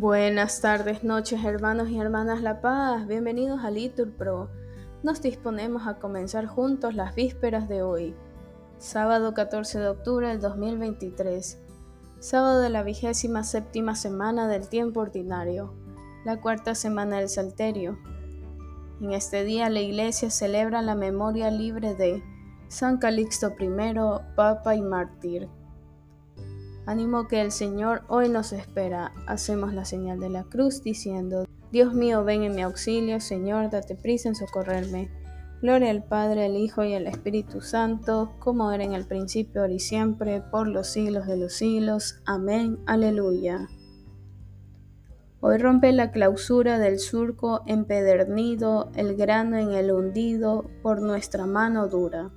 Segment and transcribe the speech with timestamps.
[0.00, 3.08] Buenas tardes, noches, hermanos y hermanas La Paz.
[3.08, 4.48] Bienvenidos a Litur Pro.
[5.02, 8.14] Nos disponemos a comenzar juntos las vísperas de hoy,
[8.78, 11.60] sábado 14 de octubre del 2023,
[12.20, 15.74] sábado de la vigésima séptima semana del tiempo ordinario,
[16.24, 17.98] la cuarta semana del Salterio.
[19.00, 22.22] En este día la Iglesia celebra la memoria libre de
[22.68, 23.74] San Calixto I,
[24.36, 25.48] Papa y Mártir.
[26.88, 29.12] Ánimo que el Señor hoy nos espera.
[29.26, 33.94] Hacemos la señal de la cruz diciendo, Dios mío, ven en mi auxilio, Señor, date
[33.94, 35.10] prisa en socorrerme.
[35.60, 39.74] Gloria al Padre, al Hijo y al Espíritu Santo, como era en el principio, ahora
[39.74, 42.22] y siempre, por los siglos de los siglos.
[42.24, 42.78] Amén.
[42.86, 43.68] Aleluya.
[45.40, 51.86] Hoy rompe la clausura del surco empedernido, el grano en el hundido, por nuestra mano
[51.86, 52.30] dura.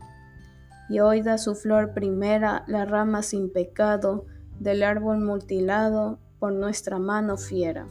[0.89, 4.25] Y hoy da su flor primera, la rama sin pecado,
[4.61, 7.88] del árbol mutilado por nuestra mano fiera.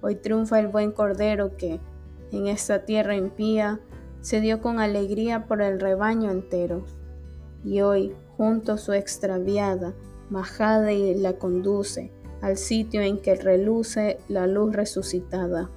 [0.00, 1.80] Hoy triunfa el buen cordero que,
[2.30, 3.80] en esta tierra impía,
[4.20, 6.84] se dio con alegría por el rebaño entero.
[7.64, 9.92] Y hoy, junto su extraviada,
[10.30, 15.68] majada y la conduce al sitio en que reluce la luz resucitada.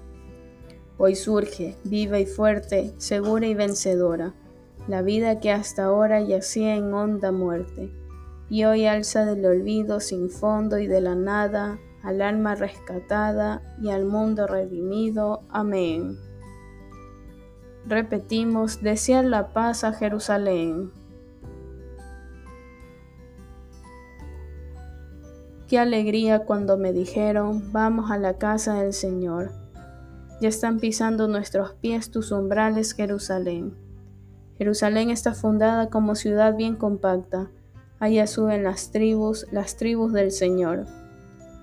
[0.99, 4.35] Hoy surge, viva y fuerte, segura y vencedora,
[4.87, 7.91] la vida que hasta ahora yacía en honda muerte
[8.49, 13.89] y hoy alza del olvido sin fondo y de la nada al alma rescatada y
[13.89, 15.43] al mundo redimido.
[15.49, 16.17] Amén.
[17.85, 20.91] Repetimos, desear la paz a Jerusalén.
[25.67, 29.51] Qué alegría cuando me dijeron, vamos a la casa del Señor.
[30.41, 33.75] Ya están pisando nuestros pies tus umbrales, Jerusalén.
[34.57, 37.51] Jerusalén está fundada como ciudad bien compacta
[37.99, 40.85] Allá suben las tribus, las tribus del Señor,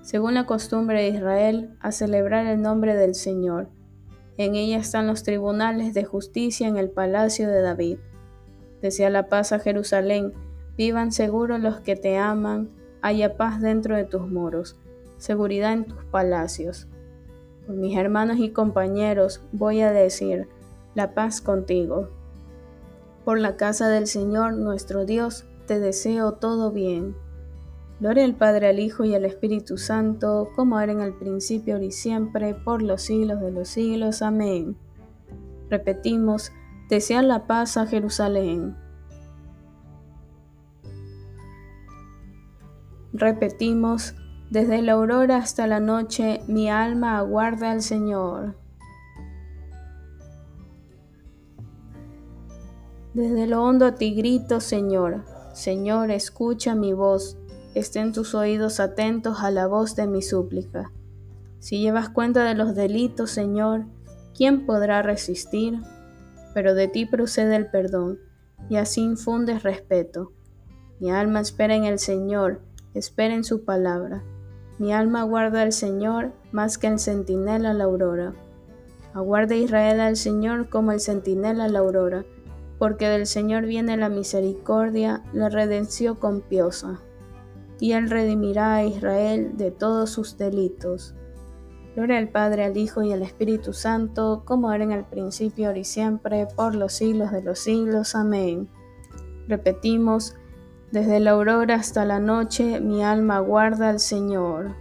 [0.03, 3.69] según la costumbre de Israel, a celebrar el nombre del Señor.
[4.37, 7.97] En ella están los tribunales de justicia en el palacio de David.
[8.83, 10.33] Desea la paz a Jerusalén,
[10.77, 12.69] vivan seguros los que te aman,
[13.01, 14.79] haya paz dentro de tus muros,
[15.17, 16.87] seguridad en tus palacios.
[17.65, 20.47] Por mis hermanos y compañeros voy a decir,
[20.93, 22.09] la paz contigo.
[23.25, 27.15] Por la casa del Señor nuestro Dios, te deseo todo bien.
[27.99, 31.85] Gloria al Padre, al Hijo y al Espíritu Santo, como era en el principio, ahora
[31.85, 34.21] y siempre, por los siglos de los siglos.
[34.21, 34.77] Amén.
[35.69, 36.51] Repetimos,
[36.89, 38.75] desear la paz a Jerusalén.
[43.13, 44.15] Repetimos,
[44.51, 48.55] desde la aurora hasta la noche, mi alma aguarda al Señor.
[53.15, 55.25] Desde lo hondo a ti grito, Señor,
[55.57, 57.35] Señor, escucha mi voz,
[57.73, 60.91] estén tus oídos atentos a la voz de mi súplica.
[61.57, 63.85] Si llevas cuenta de los delitos, Señor,
[64.35, 65.79] ¿quién podrá resistir?
[66.53, 68.19] Pero de ti procede el perdón,
[68.69, 70.31] y así infundes respeto.
[70.99, 72.61] Mi alma espera en el Señor,
[72.93, 74.23] espera en su palabra.
[74.77, 78.35] Mi alma aguarda al Señor más que el centinela a la aurora.
[79.15, 82.25] Aguarda Israel al Señor como el centinela a la aurora
[82.79, 87.01] porque del Señor viene la misericordia, la redención compiosa,
[87.79, 91.15] y Él redimirá a Israel de todos sus delitos.
[91.95, 95.79] Gloria al Padre, al Hijo y al Espíritu Santo, como era en el principio, ahora
[95.79, 98.13] y siempre, por los siglos de los siglos.
[98.13, 98.69] Amén.
[99.47, 100.35] Repetimos,
[100.91, 104.75] desde la aurora hasta la noche, mi alma guarda al Señor.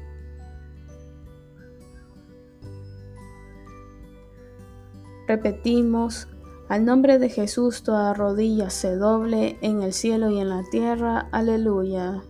[5.27, 6.29] Repetimos,
[6.69, 11.29] al nombre de Jesús toda rodilla se doble en el cielo y en la tierra.
[11.31, 12.23] Aleluya.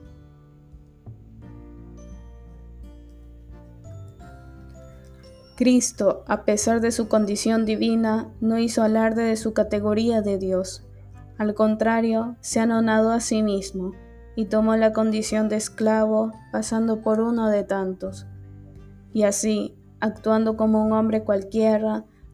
[5.56, 10.84] Cristo, a pesar de su condición divina, no hizo alarde de su categoría de Dios.
[11.38, 13.93] Al contrario, se anonadó a sí mismo
[14.37, 18.26] y tomó la condición de esclavo, pasando por uno de tantos.
[19.14, 22.05] Y así, actuando como un hombre cualquiera,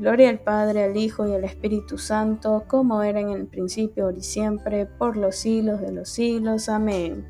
[0.00, 4.16] Gloria al Padre, al Hijo y al Espíritu Santo, como era en el principio, ahora
[4.16, 6.70] y siempre, por los siglos de los siglos.
[6.70, 7.28] Amén.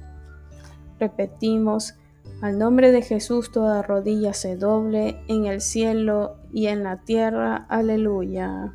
[1.01, 1.95] Repetimos,
[2.41, 7.67] al nombre de Jesús toda rodilla se doble, en el cielo y en la tierra.
[7.69, 8.73] Aleluya.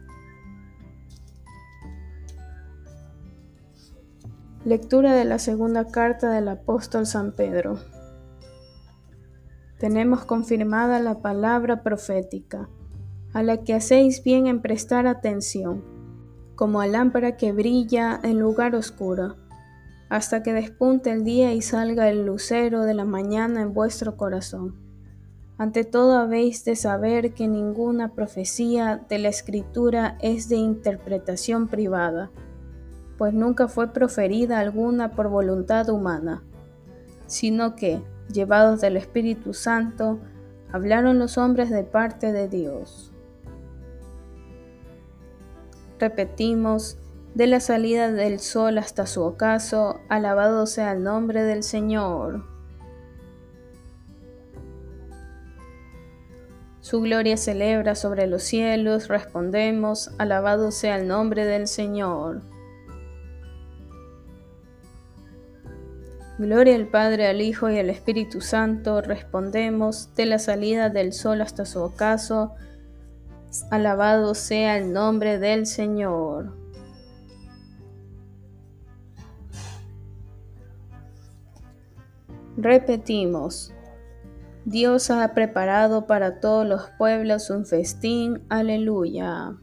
[4.66, 7.80] Lectura de la segunda carta del apóstol San Pedro.
[9.80, 12.68] Tenemos confirmada la palabra profética
[13.36, 15.84] a la que hacéis bien en prestar atención,
[16.56, 19.36] como a lámpara que brilla en lugar oscuro,
[20.10, 24.74] hasta que despunte el día y salga el lucero de la mañana en vuestro corazón.
[25.60, 32.32] Ante todo habéis de saber que ninguna profecía de la Escritura es de interpretación privada
[33.18, 36.44] pues nunca fue proferida alguna por voluntad humana,
[37.28, 38.02] sino que,
[38.32, 40.20] llevados del Espíritu Santo,
[40.72, 43.14] hablaron los hombres de parte de Dios.
[46.00, 46.98] Repetimos,
[47.36, 52.46] de la salida del sol hasta su ocaso, alabado sea el nombre del Señor.
[56.80, 62.42] Su gloria celebra sobre los cielos, respondemos, alabado sea el nombre del Señor.
[66.38, 71.42] Gloria al Padre, al Hijo y al Espíritu Santo, respondemos, de la salida del sol
[71.42, 72.54] hasta su ocaso,
[73.72, 76.54] alabado sea el nombre del Señor.
[82.58, 83.74] Repetimos,
[84.64, 89.58] Dios ha preparado para todos los pueblos un festín, aleluya.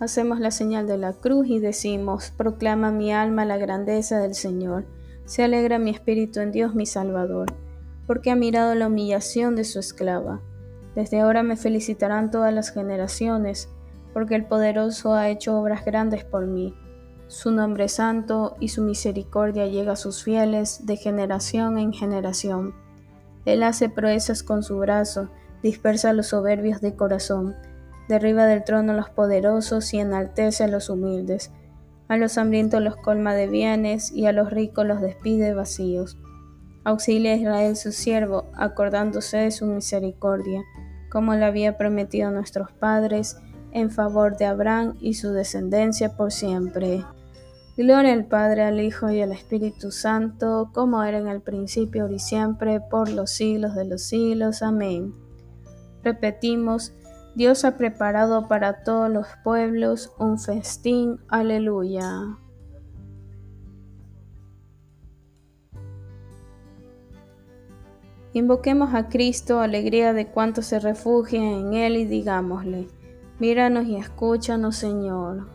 [0.00, 4.86] Hacemos la señal de la cruz y decimos, proclama mi alma la grandeza del Señor,
[5.26, 7.52] se alegra mi espíritu en Dios mi Salvador,
[8.10, 10.40] porque ha mirado la humillación de su esclava.
[10.96, 13.68] Desde ahora me felicitarán todas las generaciones,
[14.12, 16.74] porque el poderoso ha hecho obras grandes por mí.
[17.28, 22.74] Su nombre santo y su misericordia llega a sus fieles de generación en generación.
[23.44, 25.30] Él hace proezas con su brazo,
[25.62, 27.54] dispersa a los soberbios de corazón
[28.08, 31.52] derriba del trono a los poderosos y enaltece a los humildes.
[32.08, 36.18] A los hambrientos los colma de bienes y a los ricos los despide vacíos.
[36.84, 40.62] Auxilia a Israel su siervo, acordándose de su misericordia,
[41.10, 43.36] como le había prometido a nuestros padres,
[43.72, 47.04] en favor de Abraham y su descendencia por siempre.
[47.76, 52.14] Gloria al Padre, al Hijo y al Espíritu Santo, como era en el principio, ahora
[52.14, 54.62] y siempre, por los siglos de los siglos.
[54.62, 55.14] Amén.
[56.02, 56.92] Repetimos,
[57.34, 61.20] Dios ha preparado para todos los pueblos un festín.
[61.28, 62.38] Aleluya.
[68.32, 72.86] Invoquemos a Cristo, alegría de cuantos se refugian en Él y digámosle,
[73.40, 75.48] míranos y escúchanos Señor.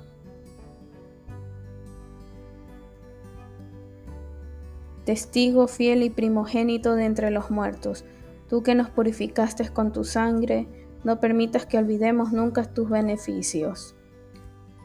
[5.05, 8.03] Testigo fiel y primogénito de entre los muertos,
[8.49, 10.67] tú que nos purificaste con tu sangre,
[11.05, 13.95] no permitas que olvidemos nunca tus beneficios.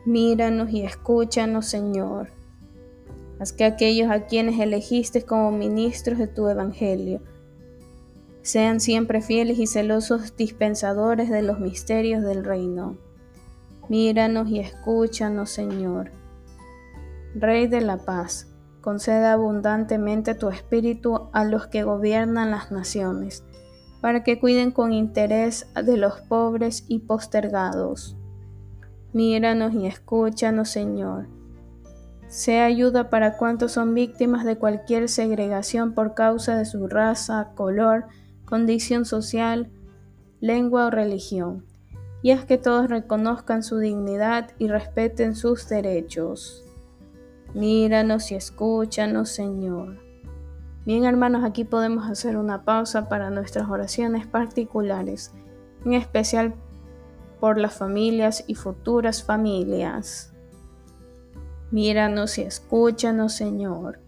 [0.04, 2.28] Míranos y escúchanos, Señor.
[3.40, 7.20] Haz que aquellos a quienes elegiste como ministros de tu Evangelio
[8.42, 12.96] sean siempre fieles y celosos dispensadores de los misterios del reino.
[13.88, 16.12] Míranos y escúchanos, Señor.
[17.34, 18.48] Rey de la paz,
[18.81, 23.44] concede abundantemente tu espíritu a los que gobiernan las naciones
[24.00, 28.17] para que cuiden con interés de los pobres y postergados.
[29.12, 31.29] Míranos y escúchanos, Señor.
[32.29, 38.06] Sea ayuda para cuantos son víctimas de cualquier segregación por causa de su raza, color,
[38.50, 39.70] condición social,
[40.40, 41.64] lengua o religión,
[42.20, 46.64] y haz que todos reconozcan su dignidad y respeten sus derechos.
[47.54, 49.98] Míranos y escúchanos, Señor.
[50.84, 55.32] Bien hermanos, aquí podemos hacer una pausa para nuestras oraciones particulares,
[55.84, 56.54] en especial
[57.38, 60.34] por las familias y futuras familias.
[61.70, 64.00] Míranos y escúchanos, Señor.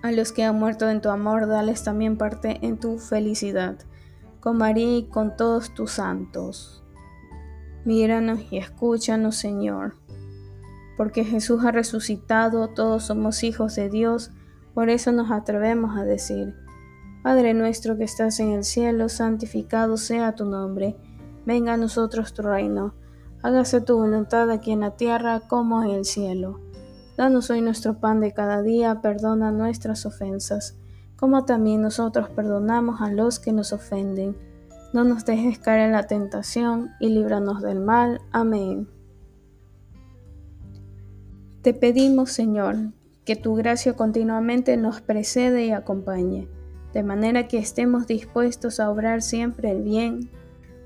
[0.00, 3.78] A los que han muerto en tu amor, dales también parte en tu felicidad,
[4.40, 6.84] con María y con todos tus santos.
[7.84, 9.96] Míranos y escúchanos, Señor.
[10.96, 14.30] Porque Jesús ha resucitado, todos somos hijos de Dios,
[14.72, 16.54] por eso nos atrevemos a decir,
[17.24, 20.96] Padre nuestro que estás en el cielo, santificado sea tu nombre,
[21.44, 22.94] venga a nosotros tu reino,
[23.42, 26.60] hágase tu voluntad aquí en la tierra como en el cielo.
[27.18, 30.78] Danos hoy nuestro pan de cada día, perdona nuestras ofensas,
[31.16, 34.36] como también nosotros perdonamos a los que nos ofenden.
[34.92, 38.20] No nos dejes caer en la tentación y líbranos del mal.
[38.30, 38.88] Amén.
[41.62, 42.76] Te pedimos, Señor,
[43.24, 46.48] que tu gracia continuamente nos precede y acompañe,
[46.92, 50.30] de manera que estemos dispuestos a obrar siempre el bien,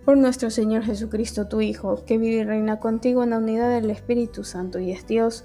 [0.07, 3.91] por nuestro Señor Jesucristo, tu Hijo, que vive y reina contigo en la unidad del
[3.91, 5.45] Espíritu Santo y es Dios,